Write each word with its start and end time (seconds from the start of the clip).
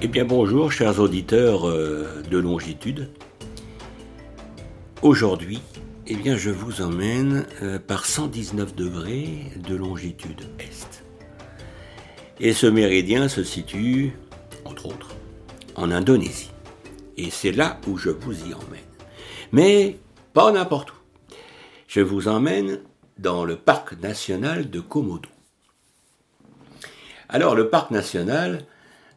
Eh 0.00 0.06
bien 0.06 0.24
bonjour 0.24 0.70
chers 0.70 1.00
auditeurs 1.00 1.68
euh, 1.68 2.22
de 2.30 2.38
longitude. 2.38 3.10
Aujourd'hui, 5.02 5.60
eh 6.06 6.14
bien 6.14 6.36
je 6.36 6.50
vous 6.50 6.82
emmène 6.82 7.46
euh, 7.62 7.80
par 7.80 8.06
119 8.06 8.76
degrés 8.76 9.50
de 9.56 9.74
longitude 9.74 10.42
est. 10.60 11.02
Et 12.38 12.52
ce 12.52 12.68
méridien 12.68 13.26
se 13.26 13.42
situe, 13.42 14.12
entre 14.64 14.86
autres, 14.86 15.16
en 15.74 15.90
Indonésie. 15.90 16.52
Et 17.16 17.30
c'est 17.30 17.50
là 17.50 17.80
où 17.88 17.98
je 17.98 18.10
vous 18.10 18.34
y 18.48 18.54
emmène. 18.54 18.78
Mais 19.50 19.98
pas 20.32 20.52
n'importe 20.52 20.92
où. 20.92 21.34
Je 21.88 22.02
vous 22.02 22.28
emmène 22.28 22.78
dans 23.18 23.44
le 23.44 23.56
parc 23.56 24.00
national 24.00 24.70
de 24.70 24.78
Komodo. 24.78 25.28
Alors 27.28 27.56
le 27.56 27.68
parc 27.68 27.90
national 27.90 28.64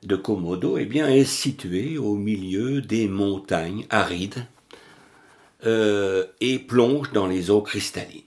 de 0.03 0.15
Komodo 0.15 0.77
eh 0.77 0.85
bien, 0.85 1.07
est 1.07 1.25
situé 1.25 1.97
au 1.97 2.15
milieu 2.15 2.81
des 2.81 3.07
montagnes 3.07 3.85
arides 3.89 4.45
euh, 5.65 6.25
et 6.39 6.57
plonge 6.57 7.11
dans 7.11 7.27
les 7.27 7.51
eaux 7.51 7.61
cristallines. 7.61 8.23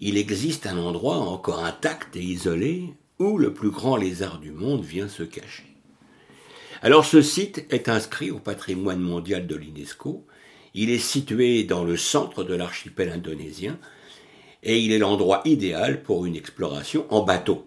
Il 0.00 0.16
existe 0.16 0.66
un 0.66 0.78
endroit 0.78 1.18
encore 1.18 1.64
intact 1.64 2.16
et 2.16 2.22
isolé 2.22 2.94
où 3.18 3.38
le 3.38 3.52
plus 3.52 3.70
grand 3.70 3.96
lézard 3.96 4.38
du 4.38 4.50
monde 4.50 4.84
vient 4.84 5.08
se 5.08 5.22
cacher. 5.22 5.76
Alors 6.82 7.04
ce 7.04 7.22
site 7.22 7.64
est 7.70 7.88
inscrit 7.88 8.30
au 8.30 8.38
patrimoine 8.38 9.00
mondial 9.00 9.46
de 9.46 9.56
l'UNESCO. 9.56 10.26
Il 10.74 10.90
est 10.90 10.98
situé 10.98 11.64
dans 11.64 11.84
le 11.84 11.96
centre 11.96 12.44
de 12.44 12.54
l'archipel 12.54 13.10
indonésien 13.10 13.78
et 14.62 14.80
il 14.80 14.92
est 14.92 14.98
l'endroit 14.98 15.42
idéal 15.44 16.02
pour 16.02 16.26
une 16.26 16.36
exploration 16.36 17.06
en 17.10 17.22
bateau. 17.22 17.64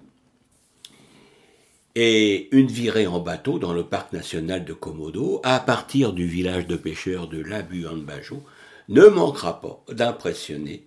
Et 1.99 2.55
une 2.55 2.67
virée 2.67 3.07
en 3.07 3.19
bateau 3.19 3.57
dans 3.57 3.73
le 3.73 3.81
parc 3.81 4.13
national 4.13 4.63
de 4.63 4.73
Komodo, 4.73 5.41
à 5.43 5.59
partir 5.59 6.13
du 6.13 6.27
village 6.27 6.67
de 6.67 6.75
pêcheurs 6.75 7.27
de 7.27 7.41
Labuan 7.41 8.03
Bajo, 8.03 8.43
ne 8.87 9.07
manquera 9.07 9.59
pas 9.59 9.83
d'impressionner, 9.91 10.85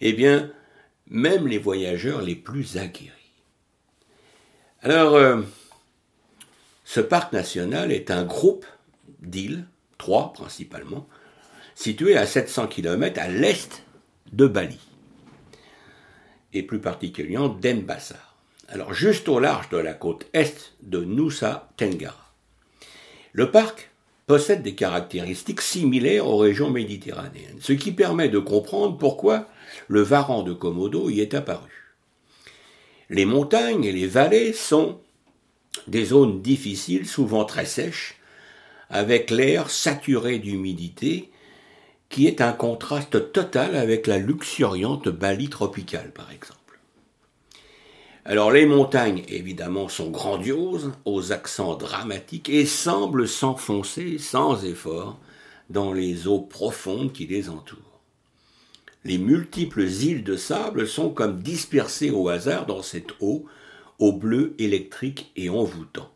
eh 0.00 0.12
bien, 0.12 0.52
même 1.08 1.48
les 1.48 1.58
voyageurs 1.58 2.22
les 2.22 2.36
plus 2.36 2.76
aguerris. 2.76 3.10
Alors, 4.80 5.16
euh, 5.16 5.42
ce 6.84 7.00
parc 7.00 7.32
national 7.32 7.90
est 7.90 8.12
un 8.12 8.22
groupe 8.22 8.64
d'îles, 9.22 9.66
trois 9.98 10.32
principalement, 10.34 11.08
situés 11.74 12.16
à 12.16 12.26
700 12.26 12.68
km 12.68 13.20
à 13.20 13.26
l'est 13.26 13.82
de 14.32 14.46
Bali, 14.46 14.78
et 16.52 16.62
plus 16.62 16.78
particulièrement 16.78 17.48
d'Embasar. 17.48 18.33
Alors, 18.68 18.94
juste 18.94 19.28
au 19.28 19.38
large 19.38 19.68
de 19.68 19.76
la 19.76 19.92
côte 19.92 20.26
est 20.32 20.72
de 20.82 21.04
Nusa 21.04 21.70
Tenggara. 21.76 22.32
Le 23.32 23.50
parc 23.50 23.90
possède 24.26 24.62
des 24.62 24.74
caractéristiques 24.74 25.60
similaires 25.60 26.26
aux 26.26 26.38
régions 26.38 26.70
méditerranéennes, 26.70 27.58
ce 27.60 27.72
qui 27.72 27.92
permet 27.92 28.28
de 28.28 28.38
comprendre 28.38 28.96
pourquoi 28.96 29.48
le 29.88 30.00
varan 30.00 30.42
de 30.42 30.52
Komodo 30.52 31.10
y 31.10 31.20
est 31.20 31.34
apparu. 31.34 31.94
Les 33.10 33.26
montagnes 33.26 33.84
et 33.84 33.92
les 33.92 34.06
vallées 34.06 34.54
sont 34.54 34.98
des 35.86 36.06
zones 36.06 36.40
difficiles, 36.40 37.06
souvent 37.06 37.44
très 37.44 37.66
sèches, 37.66 38.16
avec 38.88 39.30
l'air 39.30 39.68
saturé 39.68 40.38
d'humidité, 40.38 41.30
qui 42.08 42.26
est 42.26 42.40
un 42.40 42.52
contraste 42.52 43.32
total 43.32 43.76
avec 43.76 44.06
la 44.06 44.18
luxuriante 44.18 45.08
Bali 45.08 45.48
tropicale, 45.48 46.12
par 46.12 46.30
exemple. 46.30 46.63
Alors 48.26 48.50
les 48.50 48.64
montagnes, 48.64 49.22
évidemment, 49.28 49.88
sont 49.88 50.10
grandioses, 50.10 50.92
aux 51.04 51.32
accents 51.32 51.76
dramatiques, 51.76 52.48
et 52.48 52.64
semblent 52.64 53.28
s'enfoncer 53.28 54.16
sans 54.16 54.64
effort 54.64 55.18
dans 55.68 55.92
les 55.92 56.26
eaux 56.26 56.40
profondes 56.40 57.12
qui 57.12 57.26
les 57.26 57.50
entourent. 57.50 58.00
Les 59.04 59.18
multiples 59.18 59.82
îles 59.82 60.24
de 60.24 60.36
sable 60.36 60.88
sont 60.88 61.10
comme 61.10 61.42
dispersées 61.42 62.10
au 62.10 62.30
hasard 62.30 62.64
dans 62.64 62.82
cette 62.82 63.12
eau, 63.20 63.44
au 63.98 64.12
bleu 64.12 64.54
électrique 64.58 65.30
et 65.36 65.50
envoûtant. 65.50 66.10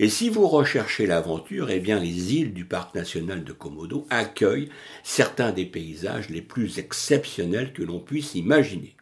Et 0.00 0.08
si 0.08 0.30
vous 0.30 0.48
recherchez 0.48 1.06
l'aventure, 1.06 1.70
eh 1.70 1.78
bien 1.78 2.00
les 2.00 2.34
îles 2.34 2.52
du 2.52 2.64
parc 2.64 2.96
national 2.96 3.44
de 3.44 3.52
Komodo 3.52 4.08
accueillent 4.10 4.70
certains 5.04 5.52
des 5.52 5.66
paysages 5.66 6.30
les 6.30 6.42
plus 6.42 6.80
exceptionnels 6.80 7.72
que 7.72 7.84
l'on 7.84 8.00
puisse 8.00 8.34
imaginer. 8.34 8.96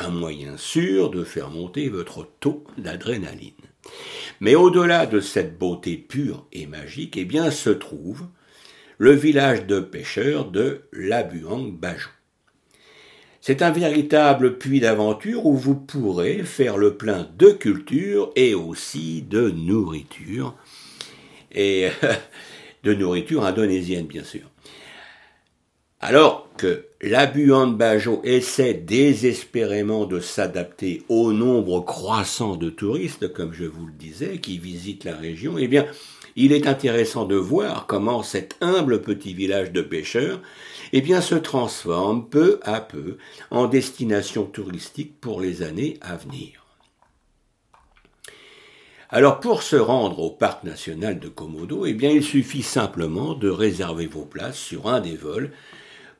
Un 0.00 0.10
moyen 0.10 0.56
sûr 0.56 1.10
de 1.10 1.24
faire 1.24 1.50
monter 1.50 1.88
votre 1.88 2.24
taux 2.38 2.64
d'adrénaline. 2.78 3.52
Mais 4.40 4.54
au-delà 4.54 5.06
de 5.06 5.18
cette 5.18 5.58
beauté 5.58 5.96
pure 5.96 6.46
et 6.52 6.66
magique, 6.66 7.16
eh 7.16 7.24
bien 7.24 7.50
se 7.50 7.70
trouve 7.70 8.26
le 8.96 9.10
village 9.10 9.66
de 9.66 9.80
pêcheurs 9.80 10.50
de 10.52 10.82
Labuang 10.92 11.72
Bajou. 11.72 12.10
C'est 13.40 13.60
un 13.62 13.72
véritable 13.72 14.58
puits 14.58 14.80
d'aventure 14.80 15.46
où 15.46 15.56
vous 15.56 15.74
pourrez 15.74 16.44
faire 16.44 16.76
le 16.76 16.96
plein 16.96 17.28
de 17.36 17.50
culture 17.50 18.30
et 18.36 18.54
aussi 18.54 19.22
de 19.22 19.50
nourriture. 19.50 20.54
Et 21.50 21.88
de 22.84 22.94
nourriture 22.94 23.44
indonésienne, 23.44 24.06
bien 24.06 24.24
sûr. 24.24 24.48
Alors 26.00 26.48
que 26.56 26.86
Labuan 27.00 27.76
Bajo 27.76 28.20
essaie 28.22 28.74
désespérément 28.74 30.06
de 30.06 30.20
s'adapter 30.20 31.02
au 31.08 31.32
nombre 31.32 31.80
croissant 31.80 32.54
de 32.54 32.70
touristes, 32.70 33.32
comme 33.32 33.52
je 33.52 33.64
vous 33.64 33.86
le 33.86 33.92
disais, 33.92 34.38
qui 34.38 34.58
visitent 34.58 35.04
la 35.04 35.16
région, 35.16 35.58
eh 35.58 35.66
bien, 35.66 35.86
il 36.36 36.52
est 36.52 36.68
intéressant 36.68 37.24
de 37.24 37.34
voir 37.34 37.86
comment 37.88 38.22
cet 38.22 38.56
humble 38.60 39.02
petit 39.02 39.34
village 39.34 39.72
de 39.72 39.82
pêcheurs 39.82 40.40
eh 40.92 41.20
se 41.20 41.34
transforme 41.34 42.28
peu 42.28 42.60
à 42.62 42.80
peu 42.80 43.18
en 43.50 43.66
destination 43.66 44.44
touristique 44.44 45.20
pour 45.20 45.40
les 45.40 45.62
années 45.62 45.98
à 46.00 46.16
venir. 46.16 46.64
Alors 49.10 49.40
pour 49.40 49.62
se 49.62 49.76
rendre 49.76 50.20
au 50.20 50.30
parc 50.30 50.62
national 50.64 51.18
de 51.18 51.28
Komodo, 51.28 51.86
eh 51.86 51.94
bien 51.94 52.10
il 52.10 52.22
suffit 52.22 52.62
simplement 52.62 53.34
de 53.34 53.48
réserver 53.48 54.06
vos 54.06 54.24
places 54.24 54.58
sur 54.58 54.86
un 54.86 55.00
des 55.00 55.16
vols 55.16 55.50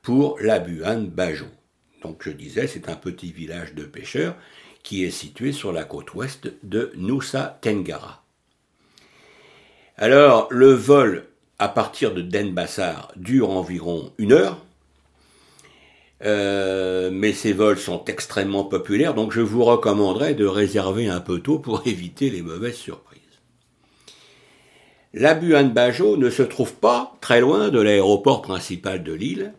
pour 0.09 0.41
Labuan 0.41 1.07
Bajo. 1.07 1.45
Donc 2.01 2.23
je 2.23 2.31
disais, 2.31 2.67
c'est 2.67 2.89
un 2.89 2.95
petit 2.95 3.31
village 3.31 3.75
de 3.75 3.85
pêcheurs 3.85 4.37
qui 4.83 5.05
est 5.05 5.11
situé 5.11 5.53
sur 5.53 5.71
la 5.71 5.85
côte 5.85 6.15
ouest 6.15 6.51
de 6.63 6.91
Nusa 6.97 7.59
Tenggara. 7.61 8.25
Alors, 9.99 10.49
le 10.51 10.73
vol 10.73 11.27
à 11.59 11.69
partir 11.69 12.15
de 12.15 12.23
Denbassar 12.23 13.13
dure 13.17 13.51
environ 13.51 14.11
une 14.17 14.33
heure, 14.33 14.65
euh, 16.25 17.11
mais 17.13 17.35
ces 17.35 17.53
vols 17.53 17.79
sont 17.79 18.03
extrêmement 18.07 18.65
populaires, 18.65 19.13
donc 19.13 19.31
je 19.33 19.43
vous 19.43 19.63
recommanderais 19.63 20.33
de 20.33 20.47
réserver 20.47 21.11
un 21.11 21.21
peu 21.21 21.41
tôt 21.41 21.59
pour 21.59 21.83
éviter 21.87 22.31
les 22.31 22.41
mauvaises 22.41 22.77
surprises. 22.77 23.21
Labuan 25.13 25.69
Bajo 25.71 26.17
ne 26.17 26.31
se 26.31 26.43
trouve 26.43 26.73
pas 26.73 27.15
très 27.21 27.43
loin 27.43 27.69
de 27.69 27.81
l'aéroport 27.83 28.41
principal 28.41 29.03
de 29.03 29.13
l'île, 29.13 29.53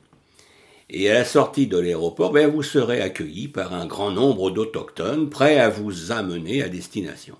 et 0.89 1.09
à 1.09 1.13
la 1.13 1.25
sortie 1.25 1.67
de 1.67 1.77
l'aéroport, 1.77 2.31
ben, 2.31 2.49
vous 2.49 2.63
serez 2.63 3.01
accueilli 3.01 3.47
par 3.47 3.73
un 3.73 3.85
grand 3.85 4.11
nombre 4.11 4.49
d'autochtones 4.49 5.29
prêts 5.29 5.59
à 5.59 5.69
vous 5.69 6.11
amener 6.11 6.63
à 6.63 6.69
destination. 6.69 7.37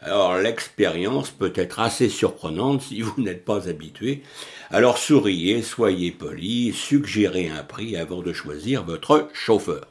Alors 0.00 0.36
l'expérience 0.36 1.30
peut 1.30 1.52
être 1.56 1.80
assez 1.80 2.08
surprenante 2.08 2.82
si 2.82 3.00
vous 3.00 3.20
n'êtes 3.20 3.44
pas 3.44 3.68
habitué. 3.68 4.22
Alors 4.70 4.98
souriez, 4.98 5.62
soyez 5.62 6.12
poli, 6.12 6.72
suggérez 6.72 7.48
un 7.48 7.64
prix 7.64 7.96
avant 7.96 8.22
de 8.22 8.32
choisir 8.32 8.84
votre 8.84 9.28
chauffeur. 9.32 9.88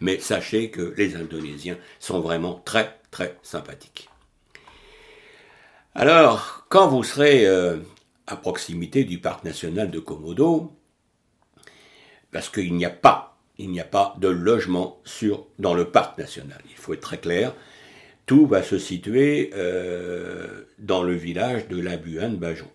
Mais 0.00 0.20
sachez 0.20 0.70
que 0.70 0.94
les 0.96 1.16
Indonésiens 1.16 1.78
sont 1.98 2.20
vraiment 2.20 2.62
très 2.64 2.98
très 3.10 3.36
sympathiques. 3.42 4.08
Alors, 5.94 6.66
quand 6.68 6.88
vous 6.88 7.02
serez 7.02 7.46
euh, 7.46 7.78
à 8.26 8.36
proximité 8.36 9.04
du 9.04 9.18
parc 9.18 9.44
national 9.44 9.90
de 9.90 9.98
Komodo, 9.98 10.75
parce 12.32 12.48
qu'il 12.48 12.74
n'y 12.74 12.84
a 12.84 12.90
pas, 12.90 13.36
il 13.58 13.70
n'y 13.70 13.80
a 13.80 13.84
pas 13.84 14.14
de 14.20 14.28
logement 14.28 15.00
sur, 15.04 15.46
dans 15.58 15.74
le 15.74 15.86
parc 15.86 16.18
national. 16.18 16.60
Il 16.70 16.76
faut 16.76 16.94
être 16.94 17.00
très 17.00 17.18
clair. 17.18 17.54
Tout 18.26 18.46
va 18.46 18.62
se 18.62 18.78
situer 18.78 19.50
euh, 19.54 20.64
dans 20.78 21.02
le 21.02 21.14
village 21.14 21.68
de 21.68 21.80
Labuan 21.80 22.36
Bajo. 22.36 22.66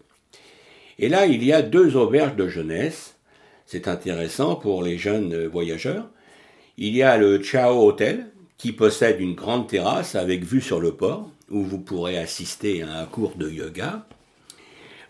Et 0.98 1.10
là, 1.10 1.26
il 1.26 1.44
y 1.44 1.52
a 1.52 1.62
deux 1.62 1.96
auberges 1.96 2.36
de 2.36 2.48
jeunesse. 2.48 3.16
C'est 3.66 3.88
intéressant 3.88 4.56
pour 4.56 4.84
les 4.84 4.98
jeunes 4.98 5.46
voyageurs. 5.48 6.10
Il 6.78 6.96
y 6.96 7.04
a 7.04 7.18
le 7.18 7.42
Chao 7.42 7.88
Hotel, 7.88 8.28
qui 8.58 8.72
possède 8.72 9.20
une 9.20 9.36
grande 9.36 9.68
terrasse 9.68 10.16
avec 10.16 10.44
vue 10.44 10.62
sur 10.62 10.80
le 10.80 10.94
port, 10.94 11.30
où 11.50 11.64
vous 11.64 11.80
pourrez 11.80 12.18
assister 12.18 12.84
à 12.84 13.00
un 13.00 13.06
cours 13.06 13.36
de 13.36 13.50
yoga 13.50 14.06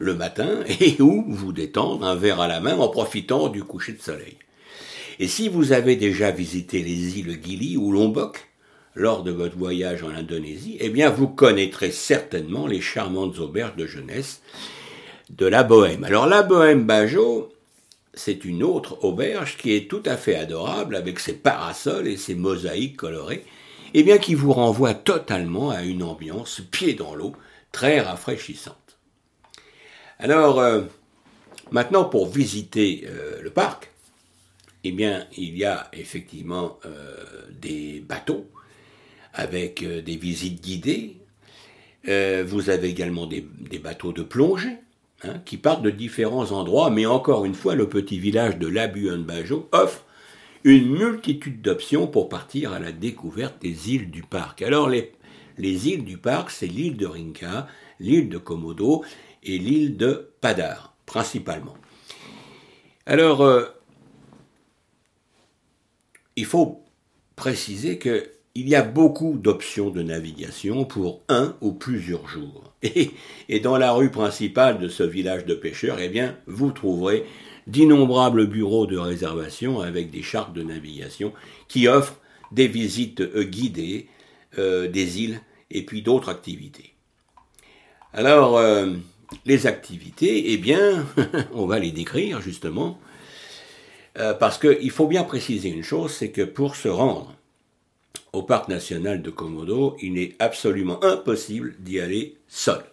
le 0.01 0.15
matin 0.15 0.63
et 0.79 1.01
où 1.01 1.23
vous 1.27 1.53
détendre 1.53 2.05
un 2.05 2.15
verre 2.15 2.41
à 2.41 2.47
la 2.47 2.59
main 2.59 2.77
en 2.77 2.89
profitant 2.89 3.47
du 3.47 3.63
coucher 3.63 3.93
de 3.93 4.01
soleil. 4.01 4.37
Et 5.19 5.27
si 5.27 5.47
vous 5.47 5.71
avez 5.71 5.95
déjà 5.95 6.31
visité 6.31 6.81
les 6.81 7.19
îles 7.19 7.39
Gili 7.43 7.77
ou 7.77 7.91
Lombok, 7.91 8.47
lors 8.95 9.23
de 9.23 9.31
votre 9.31 9.57
voyage 9.57 10.03
en 10.03 10.09
Indonésie, 10.09 10.77
eh 10.79 10.89
bien 10.89 11.09
vous 11.09 11.27
connaîtrez 11.27 11.91
certainement 11.91 12.67
les 12.67 12.81
charmantes 12.81 13.39
auberges 13.39 13.75
de 13.75 13.85
jeunesse 13.85 14.41
de 15.29 15.45
la 15.45 15.63
Bohème. 15.63 16.03
Alors 16.03 16.25
la 16.25 16.41
Bohème 16.41 16.85
Bajo, 16.85 17.53
c'est 18.13 18.43
une 18.43 18.63
autre 18.63 19.05
auberge 19.05 19.57
qui 19.57 19.73
est 19.73 19.89
tout 19.89 20.03
à 20.05 20.17
fait 20.17 20.35
adorable 20.35 20.95
avec 20.95 21.19
ses 21.19 21.33
parasols 21.33 22.07
et 22.07 22.17
ses 22.17 22.35
mosaïques 22.35 22.97
colorées, 22.97 23.45
et 23.93 23.99
eh 23.99 24.03
bien 24.03 24.17
qui 24.17 24.35
vous 24.35 24.53
renvoie 24.53 24.93
totalement 24.93 25.69
à 25.69 25.83
une 25.83 26.03
ambiance 26.03 26.61
pied 26.71 26.93
dans 26.93 27.13
l'eau, 27.13 27.33
très 27.71 27.99
rafraîchissante. 27.99 28.80
Alors, 30.21 30.59
euh, 30.59 30.83
maintenant 31.71 32.05
pour 32.05 32.29
visiter 32.29 33.05
euh, 33.07 33.41
le 33.41 33.49
parc, 33.49 33.91
eh 34.83 34.91
bien, 34.91 35.27
il 35.37 35.57
y 35.57 35.65
a 35.65 35.89
effectivement 35.93 36.79
euh, 36.85 37.15
des 37.59 37.99
bateaux 38.07 38.49
avec 39.33 39.83
des 39.83 40.15
visites 40.17 40.61
guidées. 40.61 41.17
vous 42.03 42.69
avez 42.69 42.89
également 42.89 43.27
des 43.27 43.79
bateaux 43.79 44.11
de 44.11 44.23
plongée 44.23 44.77
Hein, 45.23 45.35
qui 45.45 45.57
partent 45.57 45.83
de 45.83 45.91
différents 45.91 46.51
endroits, 46.51 46.89
mais 46.89 47.05
encore 47.05 47.45
une 47.45 47.53
fois, 47.53 47.75
le 47.75 47.87
petit 47.87 48.17
village 48.17 48.57
de 48.57 48.67
Labuan-Bajo 48.67 49.69
offre 49.71 50.03
une 50.63 50.89
multitude 50.89 51.61
d'options 51.61 52.07
pour 52.07 52.27
partir 52.27 52.73
à 52.73 52.79
la 52.79 52.91
découverte 52.91 53.61
des 53.61 53.93
îles 53.93 54.09
du 54.09 54.23
parc. 54.23 54.63
Alors 54.63 54.89
les, 54.89 55.11
les 55.59 55.89
îles 55.89 56.05
du 56.05 56.17
parc, 56.17 56.49
c'est 56.49 56.65
l'île 56.65 56.97
de 56.97 57.05
Rinca, 57.05 57.67
l'île 57.99 58.29
de 58.29 58.39
Komodo 58.39 59.03
et 59.43 59.57
l'île 59.57 59.97
de 59.97 60.31
Padar, 60.41 60.95
principalement. 61.05 61.75
Alors, 63.05 63.41
euh, 63.41 63.65
il 66.35 66.45
faut 66.45 66.83
préciser 67.35 67.97
que 67.97 68.29
il 68.53 68.67
y 68.67 68.75
a 68.75 68.83
beaucoup 68.83 69.37
d'options 69.37 69.89
de 69.89 70.01
navigation 70.01 70.83
pour 70.83 71.21
un 71.29 71.55
ou 71.61 71.71
plusieurs 71.71 72.27
jours. 72.27 72.73
Et, 72.83 73.59
dans 73.61 73.77
la 73.77 73.93
rue 73.93 74.11
principale 74.11 74.79
de 74.79 74.89
ce 74.89 75.03
village 75.03 75.45
de 75.45 75.53
pêcheurs, 75.53 75.99
eh 75.99 76.09
bien, 76.09 76.37
vous 76.47 76.71
trouverez 76.71 77.25
d'innombrables 77.67 78.47
bureaux 78.47 78.87
de 78.87 78.97
réservation 78.97 79.79
avec 79.79 80.11
des 80.11 80.21
chartes 80.21 80.53
de 80.53 80.63
navigation 80.63 81.31
qui 81.69 81.87
offrent 81.87 82.19
des 82.51 82.67
visites 82.67 83.21
euh, 83.21 83.43
guidées 83.43 84.07
euh, 84.57 84.89
des 84.89 85.21
îles 85.21 85.39
et 85.69 85.85
puis 85.85 86.01
d'autres 86.01 86.27
activités. 86.27 86.93
Alors, 88.13 88.59
les 89.45 89.67
activités, 89.67 90.51
eh 90.53 90.57
bien, 90.57 91.05
on 91.53 91.65
va 91.65 91.79
les 91.79 91.91
décrire 91.91 92.41
justement, 92.41 92.99
parce 94.13 94.57
qu'il 94.57 94.91
faut 94.91 95.07
bien 95.07 95.23
préciser 95.23 95.69
une 95.69 95.83
chose, 95.83 96.11
c'est 96.11 96.31
que 96.31 96.41
pour 96.41 96.75
se 96.75 96.89
rendre 96.89 97.33
au 98.33 98.43
parc 98.43 98.69
national 98.69 99.21
de 99.21 99.29
Komodo, 99.29 99.97
il 100.01 100.17
est 100.17 100.35
absolument 100.39 101.03
impossible 101.03 101.75
d'y 101.79 101.99
aller 101.99 102.37
seul. 102.47 102.83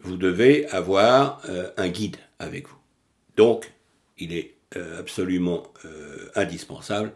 Vous 0.00 0.16
devez 0.16 0.66
avoir 0.68 1.40
euh, 1.48 1.70
un 1.76 1.88
guide 1.88 2.16
avec 2.38 2.68
vous. 2.68 2.76
Donc, 3.36 3.72
il 4.18 4.32
est 4.32 4.54
euh, 4.76 5.00
absolument 5.00 5.64
euh, 5.84 6.30
indispensable 6.34 7.12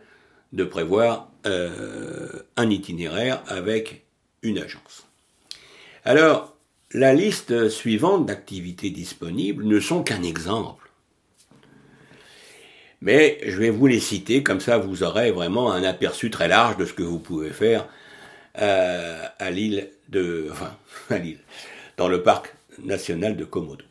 de 0.52 0.64
prévoir 0.64 1.28
un 1.44 2.68
itinéraire 2.68 3.42
avec 3.46 4.04
une 4.42 4.58
agence. 4.58 5.06
Alors, 6.04 6.54
la 6.92 7.14
liste 7.14 7.68
suivante 7.68 8.26
d'activités 8.26 8.90
disponibles 8.90 9.64
ne 9.64 9.80
sont 9.80 10.02
qu'un 10.02 10.22
exemple 10.22 10.90
mais 13.00 13.38
je 13.46 13.56
vais 13.56 13.70
vous 13.70 13.86
les 13.86 14.00
citer, 14.00 14.42
comme 14.42 14.60
ça 14.60 14.78
vous 14.78 15.02
aurez 15.02 15.30
vraiment 15.30 15.72
un 15.72 15.82
aperçu 15.82 16.30
très 16.30 16.48
large 16.48 16.76
de 16.76 16.84
ce 16.84 16.92
que 16.92 17.02
vous 17.02 17.18
pouvez 17.18 17.50
faire 17.50 17.86
euh, 18.60 19.24
à 19.38 19.50
l'île 19.50 19.90
de, 20.08 20.48
enfin, 20.50 20.76
à 21.10 21.18
l'île, 21.18 21.40
dans 21.96 22.08
le 22.08 22.22
parc 22.22 22.54
national 22.82 23.36
de 23.36 23.44
Komodo. 23.44 23.84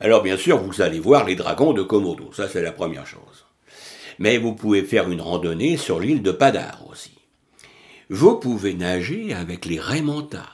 Alors 0.00 0.22
bien 0.22 0.36
sûr, 0.36 0.58
vous 0.58 0.82
allez 0.82 1.00
voir 1.00 1.24
les 1.24 1.36
dragons 1.36 1.72
de 1.72 1.82
Komodo, 1.82 2.32
ça 2.32 2.48
c'est 2.48 2.62
la 2.62 2.72
première 2.72 3.06
chose. 3.06 3.46
Mais 4.18 4.36
vous 4.36 4.54
pouvez 4.54 4.82
faire 4.82 5.10
une 5.10 5.20
randonnée 5.20 5.76
sur 5.76 5.98
l'île 5.98 6.22
de 6.22 6.32
Padar 6.32 6.84
aussi. 6.90 7.12
Vous 8.10 8.36
pouvez 8.36 8.74
nager 8.74 9.32
avec 9.32 9.64
les 9.64 9.80
Raymanta. 9.80 10.44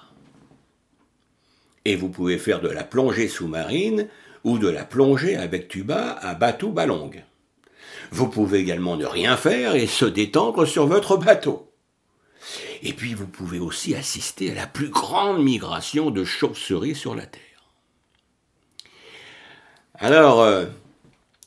Et 1.89 1.97
vous 1.97 2.11
pouvez 2.11 2.37
faire 2.37 2.61
de 2.61 2.69
la 2.69 2.85
plongée 2.85 3.29
sous-marine 3.29 4.09
ou 4.45 4.59
de 4.59 4.69
la 4.69 4.85
plongée 4.85 5.37
avec 5.37 5.69
tuba 5.69 6.19
à 6.21 6.35
Batu 6.35 6.69
Balong. 6.69 7.25
Vous 8.11 8.29
pouvez 8.29 8.59
également 8.59 8.99
ne 8.99 9.07
rien 9.07 9.39
faire 9.39 9.75
et 9.75 9.87
se 9.87 10.05
détendre 10.05 10.67
sur 10.67 10.87
votre 10.87 11.17
bateau. 11.17 11.73
Et 12.83 12.93
puis 12.93 13.15
vous 13.15 13.27
pouvez 13.27 13.59
aussi 13.59 13.95
assister 13.95 14.51
à 14.51 14.55
la 14.55 14.67
plus 14.67 14.91
grande 14.91 15.43
migration 15.43 16.11
de 16.11 16.25
chauves-souris 16.25 16.95
sur 16.95 17.15
la 17.15 17.25
Terre. 17.25 17.41
Alors, 19.95 20.43
euh, 20.43 20.67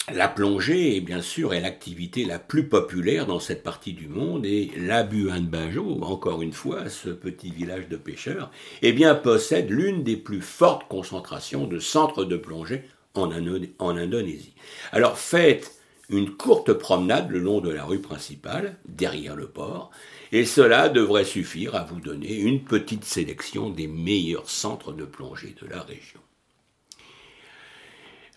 la 0.10 0.28
plongée, 0.28 1.00
bien 1.00 1.22
sûr, 1.22 1.54
est 1.54 1.62
l'activité 1.62 2.26
la 2.26 2.40
plus 2.40 2.68
populaire 2.68 3.28
dans 3.28 3.40
cette 3.40 3.64
partie 3.64 3.94
du 3.94 4.08
monde 4.08 4.46
et 4.46 4.72
l'Abuan-Bajo, 4.76 6.02
encore 6.02 6.42
une 6.42 6.54
fois, 6.54 6.90
ce 6.90 7.10
petit 7.10 7.52
village 7.52 7.88
de 7.88 7.98
pêcheurs, 7.98 8.52
eh 8.82 8.94
bien, 8.94 9.16
possède 9.16 9.70
l'une 9.70 10.04
des 10.04 10.18
plus 10.18 10.42
fortes 10.42 10.88
concentrations 10.88 11.68
de 11.68 11.80
centres 11.80 12.26
de 12.26 12.36
plongée 12.36 12.84
en 13.14 13.32
Indonésie. 13.32 14.54
Alors, 14.92 15.18
faites 15.18 15.80
une 16.10 16.32
courte 16.32 16.74
promenade 16.74 17.30
le 17.30 17.40
long 17.40 17.62
de 17.62 17.70
la 17.70 17.86
rue 17.86 18.02
principale, 18.02 18.78
derrière 18.88 19.36
le 19.36 19.48
port, 19.48 19.92
et 20.32 20.46
cela 20.46 20.90
devrait 20.90 21.26
suffire 21.26 21.76
à 21.76 21.84
vous 21.84 22.00
donner 22.00 22.36
une 22.36 22.64
petite 22.64 23.06
sélection 23.06 23.70
des 23.70 23.88
meilleurs 23.88 24.50
centres 24.50 24.94
de 24.94 25.06
plongée 25.06 25.56
de 25.62 25.68
la 25.68 25.82
région. 25.82 26.20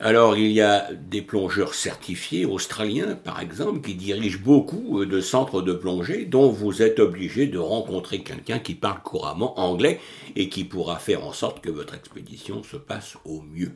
Alors 0.05 0.37
il 0.37 0.53
y 0.53 0.61
a 0.61 0.91
des 0.93 1.23
plongeurs 1.23 1.73
certifiés 1.73 2.45
australiens, 2.45 3.15
par 3.25 3.41
exemple, 3.41 3.81
qui 3.81 3.95
dirigent 3.95 4.39
beaucoup 4.45 5.03
de 5.07 5.21
centres 5.23 5.63
de 5.63 5.73
plongée 5.73 6.27
dont 6.27 6.51
vous 6.51 6.83
êtes 6.83 7.01
obligé 7.01 7.47
de 7.47 7.59
rencontrer 7.59 8.19
quelqu'un 8.19 8.59
qui 8.59 8.75
parle 8.75 9.01
couramment 9.03 9.59
anglais 9.59 9.99
et 10.37 10.51
qui 10.51 10.65
pourra 10.65 10.99
faire 10.99 11.25
en 11.25 11.33
sorte 11.33 11.63
que 11.63 11.71
votre 11.71 11.95
expédition 11.95 12.63
se 12.63 12.77
passe 12.77 13.17
au 13.25 13.41
mieux. 13.41 13.73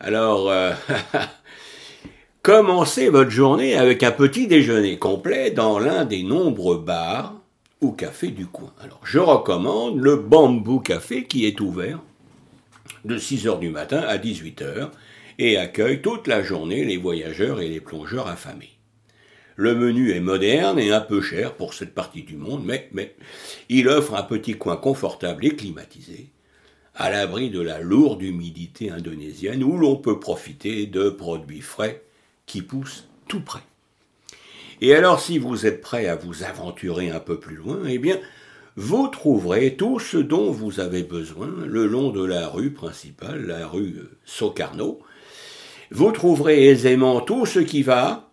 Alors, 0.00 0.48
euh, 0.48 0.72
Commencez 2.42 3.10
votre 3.10 3.30
journée 3.30 3.74
avec 3.74 4.02
un 4.02 4.12
petit 4.12 4.46
déjeuner 4.46 4.98
complet 4.98 5.50
dans 5.50 5.78
l'un 5.78 6.06
des 6.06 6.22
nombreux 6.22 6.78
bars 6.78 7.34
ou 7.82 7.92
cafés 7.92 8.30
du 8.30 8.46
coin. 8.46 8.72
Alors, 8.82 9.00
je 9.02 9.18
recommande 9.18 9.98
le 9.98 10.16
Bamboo 10.16 10.80
Café 10.80 11.24
qui 11.24 11.44
est 11.44 11.60
ouvert 11.60 12.00
de 13.04 13.18
6h 13.18 13.58
du 13.58 13.70
matin 13.70 14.00
à 14.00 14.18
18h 14.18 14.90
et 15.38 15.56
accueille 15.56 16.00
toute 16.00 16.26
la 16.26 16.42
journée 16.42 16.84
les 16.84 16.96
voyageurs 16.96 17.60
et 17.60 17.68
les 17.68 17.80
plongeurs 17.80 18.28
affamés. 18.28 18.70
Le 19.56 19.74
menu 19.74 20.10
est 20.12 20.20
moderne 20.20 20.78
et 20.78 20.90
un 20.90 21.00
peu 21.00 21.20
cher 21.20 21.54
pour 21.54 21.74
cette 21.74 21.94
partie 21.94 22.22
du 22.22 22.36
monde, 22.36 22.64
mais, 22.64 22.88
mais 22.92 23.14
il 23.68 23.88
offre 23.88 24.14
un 24.14 24.22
petit 24.22 24.54
coin 24.54 24.76
confortable 24.76 25.46
et 25.46 25.54
climatisé, 25.54 26.26
à 26.96 27.10
l'abri 27.10 27.50
de 27.50 27.60
la 27.60 27.80
lourde 27.80 28.22
humidité 28.22 28.90
indonésienne 28.90 29.62
où 29.62 29.76
l'on 29.76 29.96
peut 29.96 30.18
profiter 30.18 30.86
de 30.86 31.08
produits 31.08 31.60
frais 31.60 32.02
qui 32.46 32.62
pousse 32.62 33.08
tout 33.28 33.40
près. 33.40 33.62
Et 34.80 34.94
alors 34.94 35.20
si 35.20 35.38
vous 35.38 35.66
êtes 35.66 35.80
prêt 35.80 36.08
à 36.08 36.16
vous 36.16 36.42
aventurer 36.42 37.10
un 37.10 37.20
peu 37.20 37.38
plus 37.38 37.56
loin, 37.56 37.80
eh 37.86 37.98
bien, 37.98 38.18
vous 38.76 39.08
trouverez 39.08 39.76
tout 39.76 40.00
ce 40.00 40.16
dont 40.16 40.50
vous 40.50 40.80
avez 40.80 41.02
besoin 41.02 41.48
le 41.64 41.86
long 41.86 42.10
de 42.10 42.24
la 42.24 42.48
rue 42.48 42.72
principale, 42.72 43.46
la 43.46 43.66
rue 43.66 44.00
Sokarno. 44.24 45.00
Vous 45.90 46.10
trouverez 46.10 46.66
aisément 46.66 47.20
tout 47.20 47.46
ce 47.46 47.60
qui 47.60 47.82
va 47.82 48.28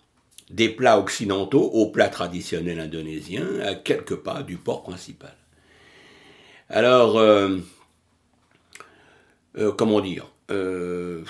des 0.49 0.69
plats 0.69 0.99
occidentaux 0.99 1.63
aux 1.63 1.91
plats 1.91 2.09
traditionnels 2.09 2.79
indonésiens 2.79 3.59
à 3.63 3.75
quelques 3.75 4.15
pas 4.15 4.43
du 4.43 4.57
port 4.57 4.83
principal. 4.83 5.35
Alors, 6.69 7.17
euh, 7.17 7.57
euh, 9.57 9.71
comment 9.71 10.01
dire 10.01 10.27
euh, 10.49 11.23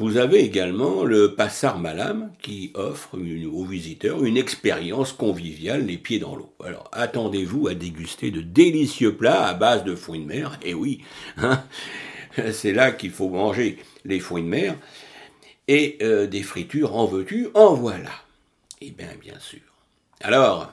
Vous 0.00 0.16
avez 0.16 0.38
également 0.44 1.02
le 1.02 1.34
Passar 1.34 1.80
Malam 1.80 2.30
qui 2.40 2.70
offre 2.74 3.16
aux 3.16 3.64
visiteurs 3.64 4.22
une 4.22 4.36
expérience 4.36 5.12
conviviale 5.12 5.86
les 5.86 5.98
pieds 5.98 6.20
dans 6.20 6.36
l'eau. 6.36 6.54
Alors 6.64 6.88
attendez-vous 6.92 7.66
à 7.66 7.74
déguster 7.74 8.30
de 8.30 8.40
délicieux 8.40 9.16
plats 9.16 9.44
à 9.44 9.54
base 9.54 9.82
de 9.82 9.96
fruits 9.96 10.20
de 10.20 10.24
mer. 10.24 10.56
Et 10.62 10.72
oui, 10.72 11.02
hein, 11.36 11.64
c'est 12.52 12.72
là 12.72 12.92
qu'il 12.92 13.10
faut 13.10 13.28
manger 13.28 13.76
les 14.04 14.20
fruits 14.20 14.44
de 14.44 14.48
mer. 14.48 14.76
Et 15.66 15.98
euh, 16.00 16.28
des 16.28 16.44
fritures 16.44 16.94
en 16.94 17.06
veux-tu, 17.06 17.48
en 17.54 17.74
voilà. 17.74 18.12
Eh 18.80 18.92
bien, 18.92 19.10
bien 19.20 19.40
sûr. 19.40 19.58
Alors, 20.20 20.70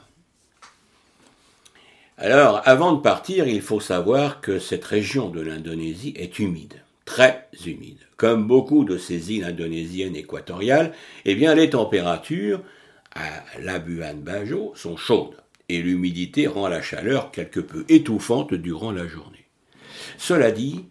avant 2.18 2.94
de 2.94 3.02
partir, 3.02 3.48
il 3.48 3.64
faut 3.64 3.80
savoir 3.80 4.40
que 4.40 4.60
cette 4.60 4.86
région 4.86 5.30
de 5.30 5.42
l'Indonésie 5.42 6.14
est 6.16 6.38
humide 6.38 6.85
très 7.06 7.48
humide. 7.66 8.00
Comme 8.18 8.48
beaucoup 8.48 8.84
de 8.84 8.98
ces 8.98 9.32
îles 9.32 9.46
indonésiennes 9.46 10.16
équatoriales, 10.16 10.94
eh 11.24 11.36
bien 11.36 11.56
les 11.56 11.70
températures 11.70 12.62
à 13.14 13.44
Labuan 13.60 14.22
Bajo 14.22 14.74
sont 14.76 14.98
chaudes 14.98 15.38
et 15.70 15.82
l'humidité 15.82 16.48
rend 16.48 16.68
la 16.68 16.82
chaleur 16.82 17.32
quelque 17.32 17.60
peu 17.60 17.86
étouffante 17.88 18.54
durant 18.54 18.92
la 18.92 19.08
journée. 19.08 19.46
Cela 20.18 20.52
dit, 20.52 20.86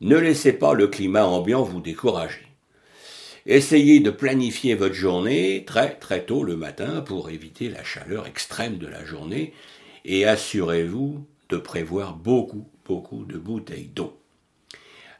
ne 0.00 0.16
laissez 0.16 0.52
pas 0.52 0.74
le 0.74 0.86
climat 0.86 1.24
ambiant 1.24 1.62
vous 1.62 1.80
décourager. 1.80 2.46
Essayez 3.46 4.00
de 4.00 4.10
planifier 4.10 4.74
votre 4.74 4.94
journée 4.94 5.64
très 5.66 5.90
très 5.94 6.24
tôt 6.24 6.42
le 6.42 6.56
matin 6.56 7.00
pour 7.00 7.30
éviter 7.30 7.68
la 7.68 7.84
chaleur 7.84 8.26
extrême 8.26 8.76
de 8.78 8.88
la 8.88 9.04
journée 9.04 9.54
et 10.04 10.24
assurez-vous 10.26 11.24
de 11.48 11.56
prévoir 11.56 12.16
beaucoup 12.16 12.68
beaucoup 12.84 13.24
de 13.24 13.38
bouteilles 13.38 13.90
d'eau. 13.94 14.20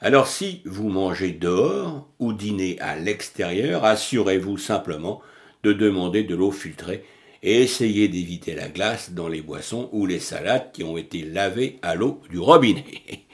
Alors 0.01 0.27
si 0.27 0.63
vous 0.65 0.89
mangez 0.89 1.33
dehors 1.33 2.09
ou 2.19 2.33
dînez 2.33 2.79
à 2.81 2.97
l'extérieur, 2.97 3.85
assurez-vous 3.85 4.59
simplement 4.59 5.23
de 5.63 5.73
demander 5.73 6.23
de 6.23 6.35
l'eau 6.35 6.53
filtrée 6.53 7.05
et 7.43 7.63
essayez 7.63 8.09
d'éviter 8.09 8.55
la 8.55 8.69
glace 8.69 9.13
dans 9.13 9.29
les 9.29 9.43
boissons 9.43 9.89
ou 9.93 10.07
les 10.07 10.21
salades 10.21 10.73
qui 10.73 10.85
ont 10.85 10.97
été 10.97 11.23
lavées 11.23 11.79
à 11.83 11.95
l'eau 11.95 12.21
du 12.31 12.39
robinet. 12.39 12.85
Et 13.09 13.27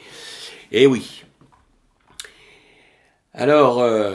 eh 0.73 0.87
oui. 0.87 1.25
Alors, 3.35 3.81
euh, 3.81 4.15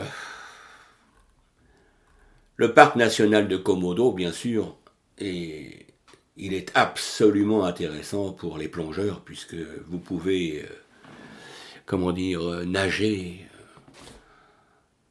le 2.56 2.72
parc 2.72 2.96
national 2.96 3.48
de 3.48 3.56
Komodo, 3.56 4.12
bien 4.12 4.32
sûr, 4.32 4.76
il 5.20 6.54
est 6.54 6.70
absolument 6.74 7.64
intéressant 7.64 8.32
pour 8.32 8.58
les 8.58 8.68
plongeurs 8.68 9.22
puisque 9.22 9.56
vous 9.86 9.98
pouvez, 9.98 10.62
euh, 10.62 10.74
comment 11.88 12.12
dire, 12.12 12.46
euh, 12.46 12.64
nager 12.66 13.48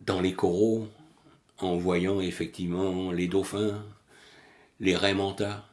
dans 0.01 0.22
les 0.22 0.34
coraux 0.34 0.88
en 1.57 1.75
voyant 1.75 2.22
effectivement 2.22 3.12
les 3.12 3.27
dauphins, 3.27 3.84
les 4.79 4.96
raimentas. 4.96 5.65